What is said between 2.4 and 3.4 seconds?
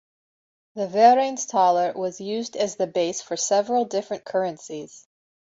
as the base for